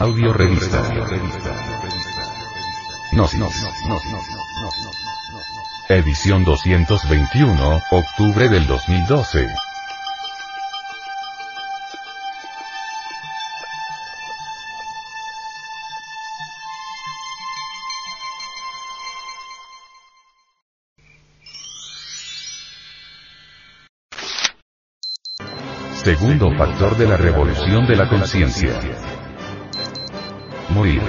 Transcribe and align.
Audio 0.00 0.32
revista. 0.32 0.80
Gnosis. 3.10 3.66
Edición 5.88 6.44
221, 6.44 7.82
octubre 7.90 8.48
del 8.48 8.66
2012. 8.68 9.48
Segundo 26.04 26.52
factor 26.56 26.96
de 26.96 27.08
la 27.08 27.16
revolución 27.16 27.86
de 27.88 27.96
la 27.96 28.08
conciencia. 28.08 28.78
Morir. 30.70 31.00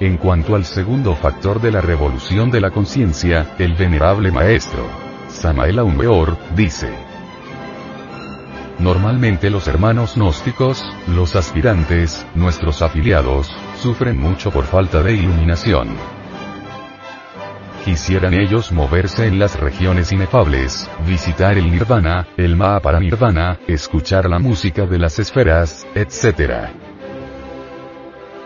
En 0.00 0.16
cuanto 0.16 0.54
al 0.54 0.64
segundo 0.64 1.14
factor 1.14 1.60
de 1.60 1.70
la 1.70 1.82
revolución 1.82 2.50
de 2.50 2.60
la 2.60 2.70
conciencia, 2.70 3.54
el 3.58 3.74
venerable 3.74 4.32
maestro, 4.32 4.88
Samael 5.28 5.78
Aumeor, 5.78 6.38
dice, 6.56 6.90
Normalmente 8.78 9.50
los 9.50 9.68
hermanos 9.68 10.14
gnósticos, 10.16 10.82
los 11.06 11.36
aspirantes, 11.36 12.26
nuestros 12.34 12.80
afiliados, 12.80 13.54
sufren 13.76 14.18
mucho 14.18 14.50
por 14.50 14.64
falta 14.64 15.02
de 15.02 15.12
iluminación. 15.12 15.88
Quisieran 17.84 18.34
ellos 18.34 18.72
moverse 18.72 19.26
en 19.26 19.38
las 19.38 19.58
regiones 19.58 20.12
inefables, 20.12 20.90
visitar 21.06 21.56
el 21.56 21.70
nirvana, 21.70 22.28
el 22.36 22.58
nirvana, 23.00 23.58
escuchar 23.66 24.28
la 24.28 24.38
música 24.38 24.84
de 24.84 24.98
las 24.98 25.18
esferas, 25.18 25.86
etc. 25.94 26.68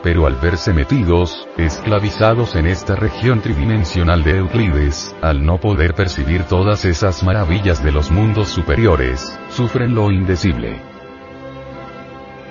Pero 0.04 0.26
al 0.26 0.36
verse 0.36 0.72
metidos, 0.72 1.48
esclavizados 1.56 2.54
en 2.54 2.66
esta 2.66 2.94
región 2.94 3.40
tridimensional 3.40 4.22
de 4.22 4.38
Euclides, 4.38 5.16
al 5.20 5.44
no 5.44 5.58
poder 5.58 5.94
percibir 5.94 6.44
todas 6.44 6.84
esas 6.84 7.24
maravillas 7.24 7.82
de 7.82 7.90
los 7.90 8.12
mundos 8.12 8.48
superiores, 8.50 9.36
sufren 9.48 9.96
lo 9.96 10.12
indecible. 10.12 10.80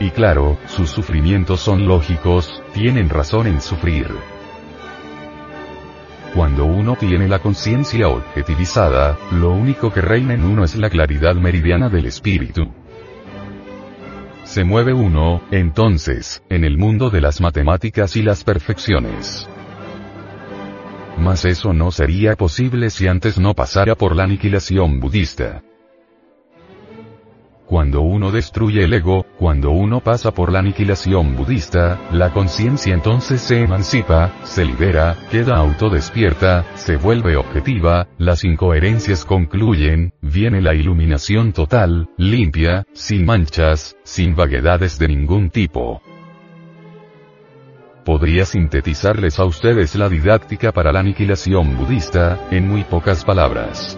Y 0.02 0.10
claro, 0.10 0.58
sus 0.66 0.90
sufrimientos 0.90 1.62
son 1.62 1.88
lógicos, 1.88 2.62
tienen 2.74 3.10
razón 3.10 3.48
en 3.48 3.62
sufrir. 3.62 4.33
Cuando 6.34 6.66
uno 6.66 6.96
tiene 6.96 7.28
la 7.28 7.38
conciencia 7.38 8.08
objetivizada, 8.08 9.20
lo 9.32 9.52
único 9.52 9.94
que 9.94 10.02
reina 10.02 10.34
en 10.34 10.44
uno 10.44 10.64
es 10.64 10.76
la 10.76 10.90
claridad 10.90 11.36
meridiana 11.36 11.90
del 11.90 12.08
espíritu. 12.08 12.74
Se 14.44 14.64
mueve 14.64 14.94
uno, 14.94 15.44
entonces, 15.52 16.42
en 16.50 16.64
el 16.64 16.80
mundo 16.80 17.12
de 17.12 17.22
las 17.22 17.40
matemáticas 17.40 18.16
y 18.16 18.24
las 18.24 18.44
perfecciones. 18.44 19.48
Mas 21.20 21.46
eso 21.46 21.72
no 21.72 21.92
sería 21.92 22.36
posible 22.36 22.90
si 22.90 23.06
antes 23.08 23.38
no 23.38 23.54
pasara 23.54 23.94
por 23.94 24.16
la 24.16 24.24
aniquilación 24.24 25.00
budista. 25.00 25.62
Cuando 27.66 28.02
uno 28.02 28.32
destruye 28.32 28.84
el 28.84 28.94
ego, 28.94 29.26
cuando 29.40 29.72
uno 29.72 30.02
pasa 30.02 30.32
por 30.32 30.52
la 30.52 30.60
aniquilación 30.60 31.36
budista, 31.36 32.00
la 32.12 32.32
conciencia 32.34 32.94
entonces 32.94 33.42
se 33.42 33.62
emancipa, 33.62 34.32
se 34.44 34.66
libera, 34.66 35.16
queda 35.32 35.58
autodespierta, 35.58 36.66
se 36.76 36.98
vuelve 36.98 37.38
objetiva, 37.38 38.08
las 38.18 38.44
incoherencias 38.44 39.26
concluyen, 39.26 40.14
viene 40.22 40.62
la 40.62 40.76
iluminación 40.76 41.54
total, 41.54 42.10
limpia, 42.18 42.86
sin 42.94 43.26
manchas, 43.26 43.96
sin 44.04 44.36
vaguedades 44.36 45.00
de 45.00 45.08
ningún 45.08 45.50
tipo. 45.50 46.02
Podría 48.04 48.46
sintetizarles 48.46 49.40
a 49.40 49.46
ustedes 49.46 49.96
la 49.96 50.10
didáctica 50.10 50.74
para 50.74 50.92
la 50.92 51.00
aniquilación 51.00 51.78
budista, 51.78 52.48
en 52.52 52.68
muy 52.68 52.84
pocas 52.84 53.24
palabras. 53.24 53.98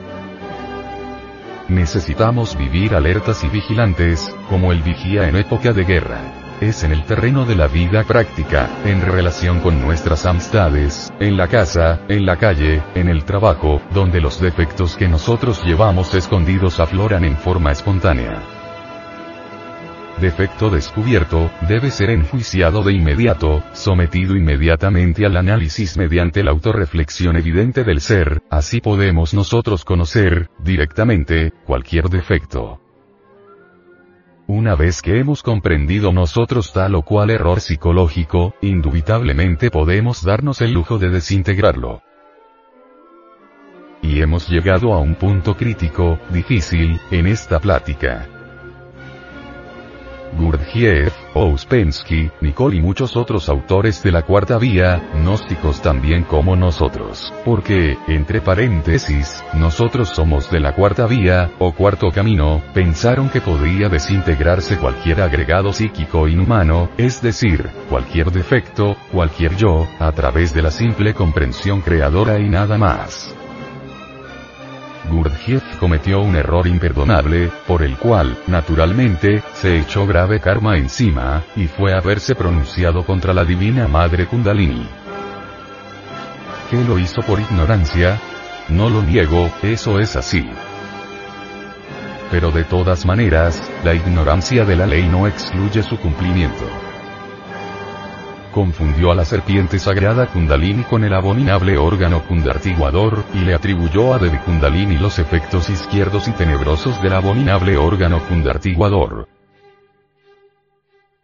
Necesitamos 1.67 2.55
vivir 2.57 2.93
alertas 2.93 3.43
y 3.43 3.49
vigilantes, 3.49 4.35
como 4.49 4.71
el 4.71 4.83
vigía 4.83 5.27
en 5.27 5.35
época 5.35 5.73
de 5.73 5.83
guerra. 5.83 6.19
Es 6.61 6.83
en 6.83 6.91
el 6.91 7.03
terreno 7.03 7.45
de 7.45 7.55
la 7.55 7.67
vida 7.67 8.03
práctica, 8.03 8.69
en 8.85 9.01
relación 9.01 9.59
con 9.59 9.81
nuestras 9.81 10.25
amistades, 10.25 11.11
en 11.19 11.37
la 11.37 11.47
casa, 11.47 12.01
en 12.07 12.25
la 12.25 12.37
calle, 12.37 12.81
en 12.93 13.09
el 13.09 13.25
trabajo, 13.25 13.81
donde 13.93 14.21
los 14.21 14.39
defectos 14.39 14.95
que 14.95 15.07
nosotros 15.07 15.63
llevamos 15.63 16.13
escondidos 16.13 16.79
afloran 16.79 17.25
en 17.25 17.35
forma 17.35 17.71
espontánea 17.71 18.64
defecto 20.19 20.69
descubierto, 20.69 21.51
debe 21.67 21.91
ser 21.91 22.09
enjuiciado 22.09 22.83
de 22.83 22.93
inmediato, 22.93 23.63
sometido 23.73 24.35
inmediatamente 24.35 25.25
al 25.25 25.37
análisis 25.37 25.97
mediante 25.97 26.43
la 26.43 26.51
autorreflexión 26.51 27.35
evidente 27.35 27.83
del 27.83 28.01
ser, 28.01 28.41
así 28.49 28.81
podemos 28.81 29.33
nosotros 29.33 29.83
conocer, 29.83 30.49
directamente, 30.59 31.51
cualquier 31.65 32.09
defecto. 32.09 32.79
Una 34.47 34.75
vez 34.75 35.01
que 35.01 35.19
hemos 35.19 35.41
comprendido 35.41 36.13
nosotros 36.13 36.71
tal 36.71 36.93
o 36.95 37.01
cual 37.01 37.31
error 37.31 37.61
psicológico, 37.61 38.53
indubitablemente 38.61 39.71
podemos 39.71 40.23
darnos 40.23 40.61
el 40.61 40.71
lujo 40.71 40.99
de 40.99 41.09
desintegrarlo. 41.09 42.03
Y 44.03 44.21
hemos 44.21 44.47
llegado 44.47 44.93
a 44.93 44.99
un 44.99 45.15
punto 45.15 45.57
crítico, 45.57 46.19
difícil, 46.29 47.01
en 47.09 47.25
esta 47.25 47.59
plática. 47.59 48.34
Gurdjieff, 50.33 51.13
Ouspensky, 51.33 52.31
Nicole 52.41 52.77
y 52.77 52.81
muchos 52.81 53.15
otros 53.15 53.49
autores 53.49 54.01
de 54.03 54.11
la 54.11 54.23
cuarta 54.23 54.57
vía, 54.57 55.09
gnósticos 55.15 55.81
también 55.81 56.23
como 56.23 56.55
nosotros, 56.55 57.33
porque, 57.43 57.97
entre 58.07 58.41
paréntesis, 58.41 59.43
nosotros 59.53 60.09
somos 60.09 60.49
de 60.51 60.59
la 60.59 60.73
cuarta 60.73 61.05
vía, 61.07 61.51
o 61.59 61.73
cuarto 61.73 62.11
camino, 62.11 62.61
pensaron 62.73 63.29
que 63.29 63.41
podría 63.41 63.89
desintegrarse 63.89 64.77
cualquier 64.77 65.21
agregado 65.21 65.73
psíquico 65.73 66.27
inhumano, 66.27 66.89
es 66.97 67.21
decir, 67.21 67.69
cualquier 67.89 68.31
defecto, 68.31 68.95
cualquier 69.11 69.55
yo, 69.55 69.87
a 69.99 70.11
través 70.11 70.53
de 70.53 70.61
la 70.61 70.71
simple 70.71 71.13
comprensión 71.13 71.81
creadora 71.81 72.39
y 72.39 72.49
nada 72.49 72.77
más. 72.77 73.35
Gurdjieff 75.09 75.63
cometió 75.77 76.21
un 76.21 76.35
error 76.35 76.67
imperdonable, 76.67 77.51
por 77.67 77.83
el 77.83 77.97
cual, 77.97 78.37
naturalmente, 78.47 79.43
se 79.53 79.79
echó 79.79 80.05
grave 80.05 80.39
karma 80.39 80.77
encima, 80.77 81.43
y 81.55 81.67
fue 81.67 81.93
haberse 81.93 82.35
pronunciado 82.35 83.05
contra 83.05 83.33
la 83.33 83.45
divina 83.45 83.87
madre 83.87 84.25
Kundalini. 84.25 84.87
¿Qué 86.69 86.83
lo 86.83 86.99
hizo 86.99 87.21
por 87.21 87.39
ignorancia? 87.39 88.19
No 88.69 88.89
lo 88.89 89.01
niego, 89.01 89.51
eso 89.61 89.99
es 89.99 90.15
así. 90.15 90.49
Pero 92.31 92.51
de 92.51 92.63
todas 92.63 93.05
maneras, 93.05 93.61
la 93.83 93.93
ignorancia 93.93 94.65
de 94.65 94.75
la 94.75 94.87
ley 94.87 95.07
no 95.07 95.27
excluye 95.27 95.83
su 95.83 95.97
cumplimiento 95.97 96.84
confundió 98.55 99.11
a 99.11 99.15
la 99.15 99.25
serpiente 99.25 99.79
sagrada 99.79 100.27
Kundalini 100.27 100.83
con 100.83 101.03
el 101.03 101.13
abominable 101.13 101.77
órgano 101.77 102.25
kundartiguador, 102.25 103.25
y 103.33 103.39
le 103.39 103.53
atribuyó 103.53 104.13
a 104.13 104.17
Devi 104.17 104.37
Kundalini 104.37 104.97
los 104.97 105.19
efectos 105.19 105.69
izquierdos 105.69 106.29
y 106.29 106.31
tenebrosos 106.31 107.01
del 107.01 107.15
abominable 107.15 107.75
órgano 107.75 108.25
kundartiguador. 108.25 109.27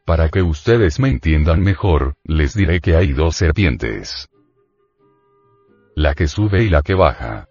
Para 0.03 0.28
que 0.28 0.41
ustedes 0.41 1.00
me 1.00 1.08
entiendan 1.08 1.62
mejor, 1.62 2.16
les 2.25 2.53
diré 2.53 2.81
que 2.81 2.97
hay 2.97 3.14
dos 3.14 3.38
serpientes. 3.38 4.28
La 5.96 6.14
que 6.14 6.28
sube 6.28 6.64
y 6.64 6.70
la 6.70 6.81
que 6.81 6.96
baja. 6.96 7.47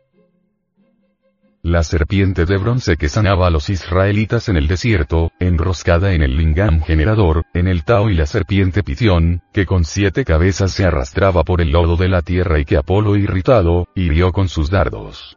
La 1.62 1.82
serpiente 1.82 2.46
de 2.46 2.56
bronce 2.56 2.96
que 2.96 3.10
sanaba 3.10 3.46
a 3.46 3.50
los 3.50 3.68
israelitas 3.68 4.48
en 4.48 4.56
el 4.56 4.66
desierto, 4.66 5.30
enroscada 5.38 6.14
en 6.14 6.22
el 6.22 6.38
lingam 6.38 6.80
generador, 6.80 7.44
en 7.52 7.68
el 7.68 7.84
Tao 7.84 8.08
y 8.08 8.14
la 8.14 8.24
serpiente 8.24 8.82
Pitión, 8.82 9.42
que 9.52 9.66
con 9.66 9.84
siete 9.84 10.24
cabezas 10.24 10.72
se 10.72 10.86
arrastraba 10.86 11.44
por 11.44 11.60
el 11.60 11.70
lodo 11.70 11.98
de 11.98 12.08
la 12.08 12.22
tierra 12.22 12.60
y 12.60 12.64
que 12.64 12.78
Apolo 12.78 13.14
irritado, 13.14 13.88
hirió 13.94 14.32
con 14.32 14.48
sus 14.48 14.70
dardos. 14.70 15.36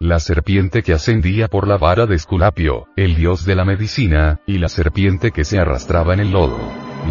La 0.00 0.20
serpiente 0.20 0.82
que 0.82 0.94
ascendía 0.94 1.48
por 1.48 1.68
la 1.68 1.76
vara 1.76 2.06
de 2.06 2.14
Esculapio, 2.14 2.86
el 2.96 3.14
dios 3.14 3.44
de 3.44 3.56
la 3.56 3.66
medicina, 3.66 4.40
y 4.46 4.56
la 4.56 4.68
serpiente 4.68 5.32
que 5.32 5.44
se 5.44 5.58
arrastraba 5.58 6.14
en 6.14 6.20
el 6.20 6.30
lodo. 6.30 6.58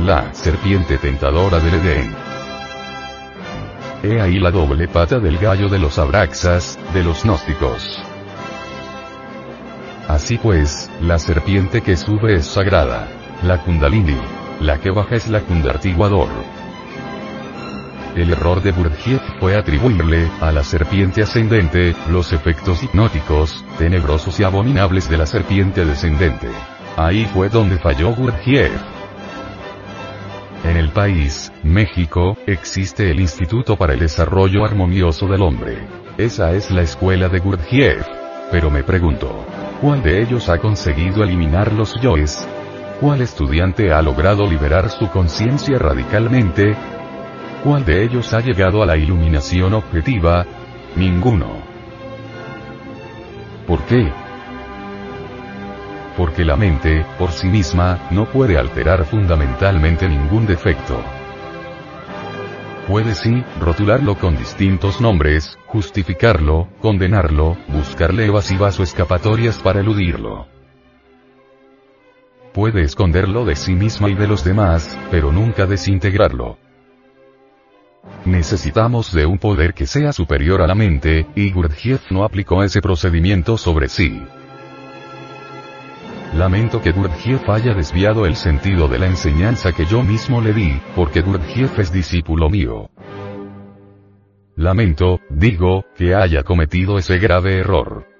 La 0.04 0.34
serpiente 0.34 0.98
tentadora 0.98 1.60
del 1.60 1.76
Edén. 1.76 2.35
He 4.06 4.22
ahí 4.22 4.38
la 4.40 4.52
doble 4.52 4.88
pata 4.88 5.18
del 5.20 5.40
gallo 5.40 5.68
de 5.68 5.80
los 5.80 5.98
abraxas, 5.98 6.78
de 6.94 7.04
los 7.04 7.24
gnósticos. 7.24 8.00
Así 10.08 10.38
pues, 10.38 10.92
la 11.02 11.18
serpiente 11.18 11.82
que 11.82 11.98
sube 11.98 12.36
es 12.36 12.46
sagrada. 12.46 13.08
La 13.42 13.64
kundalini. 13.64 14.20
La 14.62 14.78
que 14.78 14.92
baja 14.92 15.16
es 15.16 15.28
la 15.28 15.40
kundartiguador. 15.40 16.30
El 18.16 18.32
error 18.32 18.62
de 18.62 18.74
Gurdjieff 18.74 19.24
fue 19.40 19.58
atribuirle, 19.58 20.30
a 20.40 20.52
la 20.52 20.64
serpiente 20.64 21.24
ascendente, 21.24 21.96
los 22.08 22.32
efectos 22.32 22.84
hipnóticos, 22.84 23.66
tenebrosos 23.80 24.40
y 24.40 24.44
abominables 24.44 25.10
de 25.10 25.18
la 25.18 25.26
serpiente 25.26 25.84
descendente. 25.84 26.50
Ahí 26.96 27.26
fue 27.34 27.50
donde 27.50 27.80
falló 27.80 28.14
Gurdjieff. 28.14 28.95
En 30.66 30.78
el 30.78 30.90
país, 30.90 31.54
México, 31.62 32.36
existe 32.48 33.12
el 33.12 33.20
Instituto 33.20 33.78
para 33.78 33.94
el 33.94 34.00
Desarrollo 34.00 34.66
Armonioso 34.66 35.28
del 35.28 35.44
Hombre. 35.44 35.78
Esa 36.18 36.54
es 36.54 36.72
la 36.72 36.82
escuela 36.82 37.30
de 37.30 37.38
Gurdjieff. 37.38 38.04
Pero 38.52 38.72
me 38.72 38.82
pregunto, 38.82 39.46
¿cuál 39.80 40.02
de 40.02 40.24
ellos 40.24 40.50
ha 40.50 40.58
conseguido 40.58 41.24
eliminar 41.24 41.72
los 41.72 41.94
yoes? 42.02 42.48
¿Cuál 43.00 43.22
estudiante 43.22 43.94
ha 43.94 44.02
logrado 44.02 44.48
liberar 44.48 44.90
su 44.90 45.08
conciencia 45.12 45.78
radicalmente? 45.78 46.76
¿Cuál 47.64 47.86
de 47.86 48.04
ellos 48.04 48.34
ha 48.34 48.40
llegado 48.40 48.82
a 48.82 48.88
la 48.88 48.98
iluminación 48.98 49.76
objetiva? 49.76 50.48
Ninguno. 50.96 51.62
¿Por 53.68 53.84
qué? 53.84 54.12
Porque 56.18 56.46
la 56.46 56.56
mente, 56.56 57.06
por 57.18 57.32
sí 57.32 57.48
misma, 57.48 58.08
no 58.12 58.26
puede 58.26 58.58
alterar 58.58 59.06
fundamentalmente 59.06 60.08
ningún 60.08 60.46
defecto. 60.46 61.04
Puede 62.88 63.16
sí, 63.16 63.44
rotularlo 63.60 64.16
con 64.16 64.38
distintos 64.38 65.02
nombres, 65.02 65.58
justificarlo, 65.66 66.68
condenarlo, 66.82 67.58
buscarle 67.68 68.26
evasivas 68.26 68.80
o 68.80 68.84
escapatorias 68.84 69.58
para 69.58 69.80
eludirlo 69.80 70.48
puede 72.56 72.84
esconderlo 72.84 73.44
de 73.44 73.58
sí 73.58 73.74
misma 73.74 74.10
y 74.10 74.16
de 74.16 74.28
los 74.28 74.46
demás, 74.46 74.98
pero 75.12 75.30
nunca 75.34 75.66
desintegrarlo. 75.66 76.58
Necesitamos 78.24 79.12
de 79.12 79.26
un 79.26 79.40
poder 79.40 79.74
que 79.74 79.86
sea 79.86 80.14
superior 80.14 80.62
a 80.62 80.68
la 80.68 80.74
mente, 80.74 81.28
y 81.36 81.52
Gurdjieff 81.52 82.10
no 82.12 82.24
aplicó 82.24 82.64
ese 82.64 82.82
procedimiento 82.82 83.58
sobre 83.58 83.90
sí. 83.90 84.24
Lamento 86.38 86.82
que 86.82 86.92
Gurdjieff 86.92 87.50
haya 87.50 87.74
desviado 87.74 88.26
el 88.26 88.36
sentido 88.36 88.88
de 88.88 89.00
la 89.00 89.08
enseñanza 89.08 89.72
que 89.72 89.86
yo 89.86 90.04
mismo 90.04 90.42
le 90.42 90.54
di, 90.54 90.82
porque 90.96 91.22
Gurdjieff 91.22 91.80
es 91.80 91.92
discípulo 91.92 92.50
mío. 92.50 92.90
Lamento, 94.56 95.20
digo, 95.30 95.86
que 95.96 96.14
haya 96.14 96.44
cometido 96.44 96.98
ese 96.98 97.18
grave 97.20 97.60
error 97.60 98.16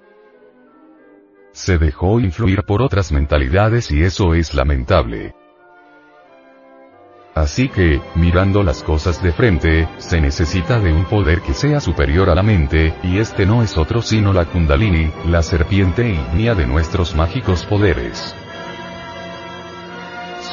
se 1.56 1.78
dejó 1.78 2.20
influir 2.20 2.64
por 2.64 2.82
otras 2.82 3.14
mentalidades 3.14 3.90
y 3.90 4.04
eso 4.04 4.34
es 4.34 4.54
lamentable. 4.54 5.34
Así 7.36 7.68
que, 7.68 8.02
mirando 8.16 8.64
las 8.64 8.82
cosas 8.82 9.22
de 9.22 9.34
frente, 9.34 9.90
se 9.98 10.22
necesita 10.22 10.80
de 10.80 10.94
un 10.94 11.04
poder 11.04 11.42
que 11.42 11.54
sea 11.54 11.82
superior 11.82 12.30
a 12.30 12.36
la 12.36 12.44
mente, 12.44 12.94
y 13.04 13.18
este 13.18 13.46
no 13.46 13.62
es 13.62 13.78
otro 13.78 14.02
sino 14.02 14.32
la 14.32 14.46
kundalini, 14.46 15.12
la 15.28 15.44
serpiente 15.44 16.10
ígnea 16.10 16.56
de 16.56 16.66
nuestros 16.66 17.14
mágicos 17.14 17.66
poderes. 17.66 18.34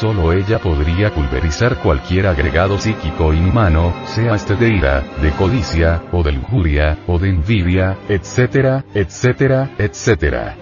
Solo 0.01 0.33
ella 0.33 0.59
podría 0.59 1.15
pulverizar 1.15 1.77
cualquier 1.77 2.27
agregado 2.27 2.77
psíquico 2.77 3.33
inhumano, 3.33 3.95
sea 4.07 4.35
este 4.35 4.57
de 4.57 4.71
ira, 4.71 5.05
de 5.23 5.31
codicia, 5.31 6.03
o 6.11 6.25
de 6.25 6.33
lujuria, 6.33 6.99
o 7.07 7.17
de 7.17 7.29
envidia, 7.29 7.97
etcétera, 8.09 8.85
etcétera, 8.93 9.71
etcétera. 9.79 10.57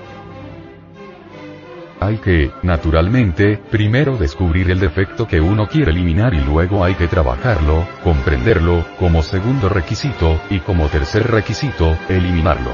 Hay 2.00 2.16
que, 2.16 2.50
naturalmente, 2.62 3.58
primero 3.70 4.16
descubrir 4.16 4.70
el 4.70 4.80
defecto 4.80 5.28
que 5.28 5.38
uno 5.38 5.68
quiere 5.68 5.90
eliminar 5.90 6.32
y 6.32 6.40
luego 6.40 6.82
hay 6.82 6.94
que 6.94 7.08
trabajarlo, 7.08 7.86
comprenderlo, 8.02 8.86
como 8.98 9.22
segundo 9.22 9.68
requisito, 9.68 10.40
y 10.48 10.60
como 10.60 10.88
tercer 10.88 11.30
requisito, 11.30 11.98
eliminarlo. 12.08 12.72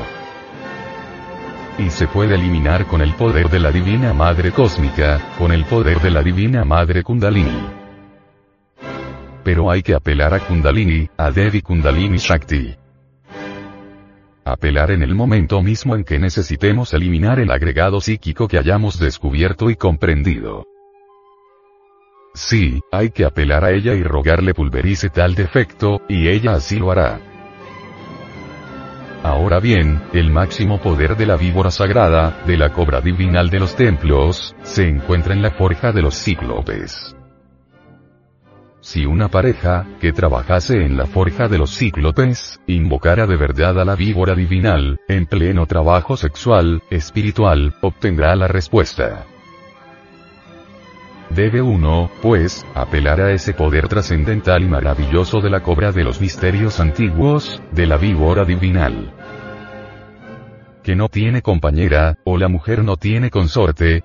Y 1.77 1.91
se 1.91 2.07
puede 2.07 2.37
eliminar 2.37 2.87
con 2.87 3.03
el 3.03 3.15
poder 3.15 3.51
de 3.51 3.59
la 3.59 3.73
Divina 3.73 4.15
Madre 4.15 4.53
Cósmica, 4.53 5.21
con 5.37 5.51
el 5.51 5.65
poder 5.65 6.01
de 6.01 6.11
la 6.13 6.23
Divina 6.23 6.65
Madre 6.65 7.03
Kundalini. 7.03 7.67
Pero 9.43 9.73
hay 9.73 9.83
que 9.83 9.95
apelar 9.95 10.35
a 10.35 10.39
Kundalini, 10.39 11.09
a 11.17 11.33
Devi 11.33 11.63
Kundalini 11.63 12.19
Shakti 12.19 12.86
apelar 14.47 14.93
en 14.93 15.03
el 15.03 15.15
momento 15.15 15.61
mismo 15.61 15.97
en 15.97 16.05
que 16.05 16.21
necesitemos 16.21 16.95
eliminar 16.95 17.41
el 17.41 17.51
agregado 17.51 18.01
psíquico 18.01 18.47
que 18.47 18.59
hayamos 18.59 18.99
descubierto 18.99 19.71
y 19.71 19.77
comprendido. 19.77 20.65
Sí, 22.33 22.81
hay 22.93 23.11
que 23.11 23.25
apelar 23.25 23.65
a 23.65 23.73
ella 23.73 23.95
y 23.95 24.05
rogarle 24.05 24.55
pulverice 24.55 25.09
tal 25.11 25.35
defecto, 25.35 26.01
y 26.09 26.29
ella 26.29 26.53
así 26.53 26.79
lo 26.79 26.93
hará. 26.93 27.19
Ahora 29.25 29.59
bien, 29.59 30.03
el 30.13 30.31
máximo 30.31 30.81
poder 30.81 31.17
de 31.17 31.27
la 31.27 31.37
víbora 31.37 31.73
sagrada, 31.73 32.43
de 32.47 32.57
la 32.57 32.73
cobra 32.73 33.01
divinal 33.01 33.51
de 33.51 33.59
los 33.59 33.75
templos, 33.75 34.55
se 34.63 34.87
encuentra 34.87 35.35
en 35.35 35.43
la 35.43 35.51
forja 35.51 35.91
de 35.91 36.03
los 36.03 36.15
cíclopes. 36.15 37.16
Si 38.87 39.05
una 39.05 39.27
pareja, 39.27 39.85
que 40.01 40.13
trabajase 40.13 40.85
en 40.85 40.97
la 40.97 41.07
forja 41.07 41.49
de 41.49 41.59
los 41.59 41.77
cíclopes, 41.77 42.61
invocara 42.69 43.27
de 43.27 43.37
verdad 43.37 43.81
a 43.81 43.85
la 43.85 43.97
víbora 43.97 44.37
divinal, 44.37 45.01
en 45.09 45.27
pleno 45.27 45.67
trabajo 45.67 46.17
sexual, 46.17 46.85
espiritual, 46.89 47.75
obtendrá 47.83 48.37
la 48.37 48.47
respuesta. 48.47 49.27
Debe 51.31 51.63
uno, 51.63 52.13
pues, 52.23 52.65
apelar 52.77 53.21
a 53.21 53.33
ese 53.33 53.55
poder 53.55 53.89
trascendental 53.89 54.63
y 54.63 54.69
maravilloso 54.69 55.41
de 55.41 55.51
la 55.51 55.65
cobra 55.65 55.91
de 55.91 56.05
los 56.05 56.21
misterios 56.21 56.79
antiguos, 56.79 57.61
de 57.73 57.89
la 57.89 57.97
víbora 57.97 58.45
divinal. 58.45 59.13
Que 60.85 60.95
no 60.95 61.09
tiene 61.09 61.43
compañera, 61.43 62.19
o 62.23 62.39
la 62.39 62.47
mujer 62.47 62.85
no 62.85 62.97
tiene 62.97 63.31
consorte, 63.31 64.05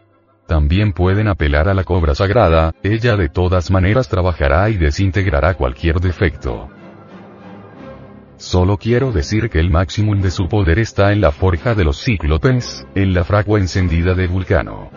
también 0.52 0.92
pueden 0.92 1.30
apelar 1.30 1.70
a 1.70 1.74
la 1.74 1.86
cobra 1.86 2.14
sagrada, 2.14 2.76
ella 2.84 3.16
de 3.16 3.30
todas 3.30 3.72
maneras 3.72 4.10
trabajará 4.10 4.70
y 4.70 4.76
desintegrará 4.76 5.54
cualquier 5.54 6.02
defecto. 6.02 6.68
Solo 8.36 8.76
quiero 8.76 9.14
decir 9.14 9.50
que 9.50 9.62
el 9.62 9.70
máximo 9.70 10.14
de 10.14 10.30
su 10.30 10.50
poder 10.50 10.78
está 10.80 11.14
en 11.14 11.22
la 11.22 11.32
forja 11.32 11.74
de 11.74 11.86
los 11.86 12.04
cíclopes, 12.04 12.86
en 12.96 13.14
la 13.14 13.24
fragua 13.24 13.60
encendida 13.60 14.14
de 14.14 14.28
Vulcano. 14.28 14.90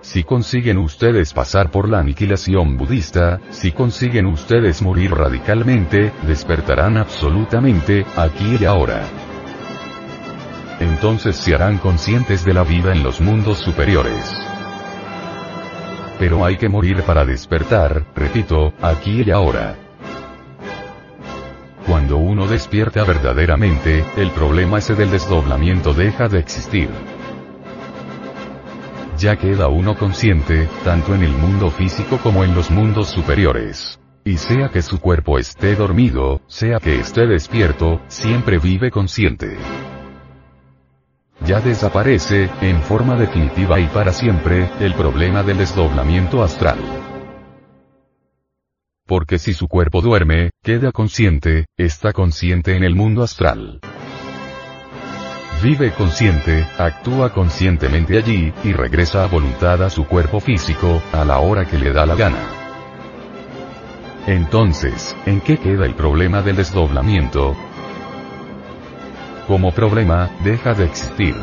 Si 0.00 0.24
consiguen 0.24 0.78
ustedes 0.78 1.34
pasar 1.34 1.70
por 1.70 1.86
la 1.86 1.98
aniquilación 1.98 2.78
budista, 2.78 3.40
si 3.50 3.72
consiguen 3.72 4.24
ustedes 4.24 4.80
morir 4.80 5.10
radicalmente, 5.10 6.14
despertarán 6.26 6.96
absolutamente, 6.96 8.06
aquí 8.16 8.56
y 8.58 8.64
ahora 8.64 9.02
entonces 10.80 11.36
se 11.36 11.54
harán 11.54 11.78
conscientes 11.78 12.44
de 12.44 12.54
la 12.54 12.64
vida 12.64 12.92
en 12.92 13.02
los 13.02 13.20
mundos 13.20 13.58
superiores. 13.58 14.34
Pero 16.18 16.44
hay 16.44 16.56
que 16.56 16.68
morir 16.68 17.02
para 17.02 17.24
despertar, 17.24 18.06
repito, 18.14 18.72
aquí 18.82 19.22
y 19.22 19.30
ahora. 19.30 19.76
Cuando 21.86 22.16
uno 22.18 22.46
despierta 22.46 23.04
verdaderamente, 23.04 24.04
el 24.16 24.30
problema 24.30 24.78
ese 24.78 24.94
del 24.94 25.10
desdoblamiento 25.10 25.94
deja 25.94 26.28
de 26.28 26.38
existir. 26.38 26.88
Ya 29.18 29.36
queda 29.36 29.68
uno 29.68 29.96
consciente, 29.96 30.68
tanto 30.82 31.14
en 31.14 31.22
el 31.22 31.32
mundo 31.32 31.70
físico 31.70 32.18
como 32.18 32.42
en 32.44 32.54
los 32.54 32.70
mundos 32.70 33.08
superiores. 33.08 33.98
Y 34.24 34.36
sea 34.36 34.68
que 34.68 34.82
su 34.82 35.00
cuerpo 35.00 35.38
esté 35.38 35.74
dormido, 35.74 36.40
sea 36.46 36.78
que 36.78 37.00
esté 37.00 37.26
despierto, 37.26 38.00
siempre 38.08 38.58
vive 38.58 38.90
consciente 38.90 39.56
ya 41.46 41.60
desaparece, 41.60 42.50
en 42.60 42.82
forma 42.82 43.16
definitiva 43.16 43.80
y 43.80 43.86
para 43.86 44.12
siempre, 44.12 44.70
el 44.80 44.94
problema 44.94 45.42
del 45.42 45.58
desdoblamiento 45.58 46.42
astral. 46.42 46.78
Porque 49.06 49.38
si 49.38 49.54
su 49.54 49.66
cuerpo 49.66 50.02
duerme, 50.02 50.50
queda 50.62 50.92
consciente, 50.92 51.66
está 51.76 52.12
consciente 52.12 52.76
en 52.76 52.84
el 52.84 52.94
mundo 52.94 53.22
astral. 53.22 53.80
Vive 55.62 55.92
consciente, 55.92 56.66
actúa 56.78 57.34
conscientemente 57.34 58.16
allí, 58.16 58.52
y 58.64 58.72
regresa 58.72 59.24
a 59.24 59.26
voluntad 59.26 59.82
a 59.82 59.90
su 59.90 60.06
cuerpo 60.06 60.40
físico, 60.40 61.02
a 61.12 61.24
la 61.24 61.40
hora 61.40 61.66
que 61.66 61.78
le 61.78 61.92
da 61.92 62.06
la 62.06 62.14
gana. 62.14 62.60
Entonces, 64.26 65.16
¿en 65.26 65.40
qué 65.40 65.56
queda 65.56 65.86
el 65.86 65.94
problema 65.94 66.40
del 66.40 66.56
desdoblamiento? 66.56 67.56
Como 69.50 69.72
problema, 69.72 70.30
deja 70.44 70.74
de 70.74 70.84
existir. 70.84 71.34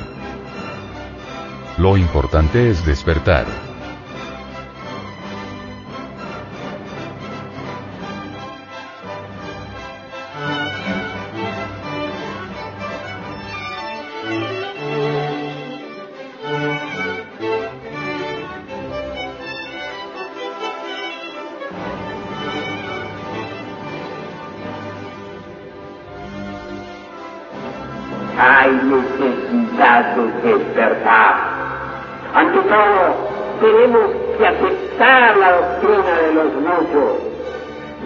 Lo 1.78 1.98
importante 1.98 2.70
es 2.70 2.86
despertar. 2.86 3.67
Despertar. 30.78 31.36
Ante 32.36 32.60
todo, 32.60 33.16
tenemos 33.60 34.12
que 34.38 34.48
aceptar 34.48 35.38
la 35.38 35.52
doctrina 35.54 36.14
de 36.22 36.34
los 36.34 36.54
muchos. 36.54 37.28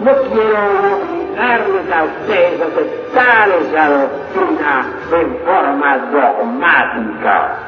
No 0.02 0.12
quiero 0.32 0.58
obligarles 0.96 1.92
a 1.92 2.04
ustedes 2.04 2.60
a 2.60 2.64
aceptar 2.64 3.48
esa 3.50 3.88
doctrina 3.90 4.86
en 5.12 5.36
forma 5.44 5.98
dogmática. 5.98 7.58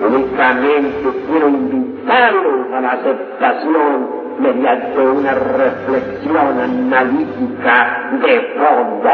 Únicamente 0.00 1.10
quiero 1.26 1.48
invitarlos 1.48 2.72
a 2.74 2.80
la 2.80 2.92
aceptación 2.92 4.20
mediante 4.38 4.98
una 4.98 5.32
reflexión 5.32 6.60
analítica 6.60 8.10
de 8.22 8.40
fondo. 8.56 9.10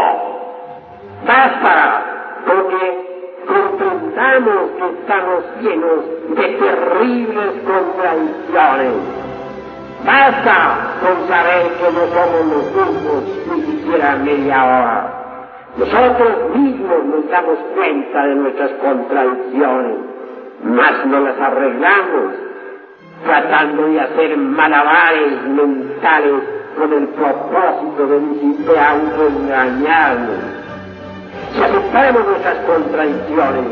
Basta, 1.27 2.03
porque 2.47 3.06
que 4.79 5.01
estamos 5.01 5.45
llenos 5.61 6.05
de 6.31 6.49
terribles 6.59 7.53
contradicciones. 7.65 8.93
Basta 10.05 10.97
con 11.01 11.29
saber 11.29 11.73
que 11.79 11.93
no 11.93 12.07
somos 12.09 12.47
los 12.47 12.65
mismos 12.73 13.25
ni 13.53 13.63
siquiera 13.63 14.17
media 14.17 14.65
hora. 14.65 15.13
Nosotros 15.79 16.57
mismos 16.57 17.05
nos 17.05 17.31
damos 17.31 17.59
cuenta 17.75 18.27
de 18.27 18.35
nuestras 18.35 18.71
contradicciones, 18.73 19.99
mas 20.65 21.07
no 21.07 21.21
las 21.21 21.39
arreglamos 21.39 22.35
tratando 23.25 23.87
de 23.87 24.01
hacer 24.01 24.37
malabares 24.37 25.43
mentales 25.49 26.43
con 26.79 26.93
el 26.93 27.09
propósito 27.09 28.07
de 28.07 28.21
siquiera 28.21 28.79
autoengañarnos 28.79 30.66
si 31.55 31.63
aceptáramos 31.63 32.27
nuestras 32.27 32.57
contradicciones, 32.67 33.65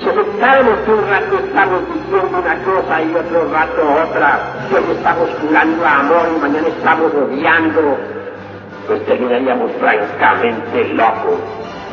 si 0.00 0.08
aceptáramos 0.08 0.78
que 0.84 0.92
un 0.92 1.08
rato 1.08 1.38
estamos 1.38 1.80
diciendo 1.94 2.38
una 2.38 2.56
cosa 2.64 3.02
y 3.02 3.14
otro 3.14 3.52
rato 3.52 3.82
otra, 4.08 4.40
que 4.68 4.76
hoy 4.76 4.96
estamos 4.96 5.28
jugando 5.40 5.86
a 5.86 6.00
amor 6.00 6.28
y 6.34 6.40
mañana 6.40 6.68
estamos 6.68 7.14
odiando, 7.14 7.96
pues 8.86 9.06
terminaríamos 9.06 9.70
francamente 9.80 10.94
locos. 10.94 11.38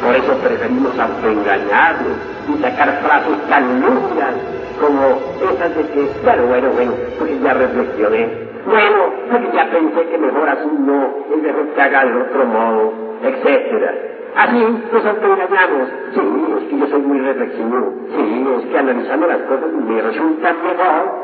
Por 0.01 0.15
eso 0.15 0.33
preferimos 0.39 0.97
autoengañarnos 0.97 2.17
y 2.49 2.61
sacar 2.61 3.01
frases 3.03 3.47
tan 3.49 3.81
lúcidas 3.81 4.33
como 4.79 5.19
esas 5.53 5.75
de 5.75 5.83
que, 5.89 6.09
bueno, 6.23 6.47
bueno, 6.47 6.69
bueno, 6.71 6.93
porque 7.19 7.39
ya 7.39 7.53
reflexioné, 7.53 8.51
bueno, 8.65 9.13
porque 9.31 9.49
ya 9.53 9.69
pensé 9.69 10.07
que 10.07 10.17
mejor 10.17 10.49
así 10.49 10.67
no, 10.79 11.05
es 11.31 11.41
mejor 11.41 11.67
que 11.73 11.81
haga 11.81 12.05
de 12.05 12.21
otro 12.21 12.45
modo, 12.45 12.93
etcétera. 13.23 13.93
Así 14.35 14.57
nos 14.91 15.05
autoengañamos. 15.05 15.89
Sí, 16.13 16.21
es 16.57 16.63
que 16.69 16.79
yo 16.79 16.87
soy 16.87 17.01
muy 17.01 17.19
reflexivo. 17.19 17.93
Sí, 18.15 18.47
es 18.59 18.65
que 18.65 18.79
analizando 18.79 19.27
las 19.27 19.39
cosas 19.39 19.71
me 19.71 20.01
resulta 20.01 20.53
mejor 20.53 21.21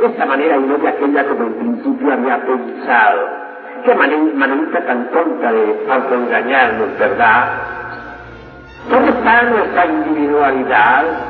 de 0.00 0.06
esta 0.06 0.26
manera 0.26 0.56
y 0.56 0.60
no 0.60 0.78
de 0.78 0.88
aquella 0.88 1.26
como 1.26 1.46
en 1.46 1.54
principio 1.54 2.12
había 2.12 2.46
pensado. 2.46 3.20
Qué 3.84 3.94
manita 3.94 4.84
tan 4.86 5.10
tonta 5.10 5.52
de 5.52 5.86
autoengañarnos, 5.90 6.98
¿verdad? 6.98 7.48
¿Dónde 8.90 9.10
está 9.10 9.42
nuestra 9.42 9.86
individualidad? 9.86 11.29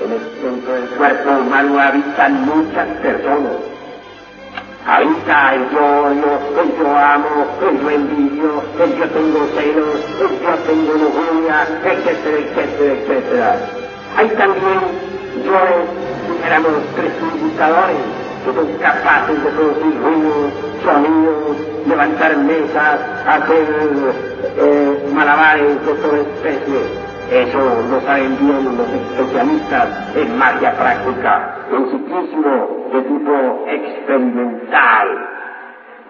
en 0.00 0.12
el 0.12 0.20
centro 0.40 0.72
del 0.72 0.88
cuerpo 0.96 1.30
humano 1.30 1.80
habitan 1.80 2.46
muchas 2.46 2.86
personas. 3.02 3.52
Habita 4.86 5.54
el 5.54 5.70
yo, 5.70 6.12
yo, 6.14 6.60
el 6.60 6.78
yo 6.78 6.96
amo, 6.96 7.46
el 7.68 7.80
yo 7.80 7.90
envidio, 7.90 8.62
el 8.82 8.98
yo 8.98 9.08
tengo 9.10 9.46
celos, 9.54 10.00
el 10.20 10.40
yo 10.40 10.54
tengo 10.66 10.92
lujuria, 10.94 11.66
etcétera, 11.84 12.38
etcétera, 12.38 12.92
etcétera. 12.94 13.56
Hay 14.16 14.28
también 14.30 14.80
yo, 15.44 16.46
éramos 16.46 16.72
tres 16.96 17.12
indicadores 17.32 17.96
que 18.44 18.52
son 18.52 18.66
capaces 18.78 19.44
de 19.44 19.50
producir 19.50 20.02
ruidos, 20.02 20.52
sonidos, 20.84 21.56
levantar 21.86 22.36
mesas, 22.38 23.00
hacer 23.24 23.66
eh, 24.58 25.10
malabares 25.14 25.86
de 25.86 25.94
toda 25.94 26.18
especie. 26.18 27.11
Eso 27.30 27.58
lo 27.90 28.00
saben 28.02 28.36
bien 28.38 28.76
los 28.76 28.88
especialistas 28.88 30.16
en 30.16 30.38
magia 30.38 30.72
práctica, 30.76 31.56
en 31.72 31.86
psiquismo 31.86 32.88
de 32.92 33.02
tipo 33.02 33.64
experimental. 33.68 35.28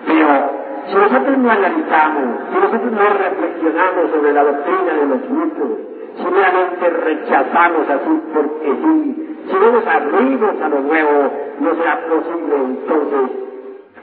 Pero 0.06 0.50
si 0.88 0.94
nosotros 0.94 1.38
no 1.38 1.50
analizamos, 1.50 2.40
si 2.50 2.58
nosotros 2.58 2.92
no 2.92 3.08
reflexionamos 3.18 4.10
sobre 4.10 4.32
la 4.32 4.44
doctrina 4.44 4.92
de 4.94 5.06
los 5.06 5.30
muchos, 5.30 5.78
si 6.16 6.24
realmente 6.24 6.90
rechazamos 6.90 7.88
así 7.88 8.22
porque 8.34 8.72
sí, 8.82 9.36
si 9.48 9.54
no 9.54 9.72
nos 9.72 9.86
abrimos 9.86 10.60
a 10.60 10.68
lo 10.68 10.80
nuevo, 10.80 11.32
no 11.60 11.74
será 11.76 12.00
posible 12.08 12.56
entonces 12.56 13.30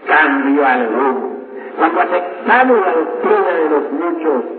cambio 0.08 0.66
alguno. 0.66 1.30
Cuando 1.78 2.02
aceptamos 2.02 2.80
la 2.80 2.94
doctrina 2.94 3.52
de 3.54 3.70
los 3.70 3.92
muchos, 3.92 4.59